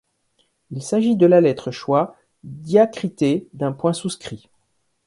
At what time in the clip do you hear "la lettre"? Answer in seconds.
1.27-1.69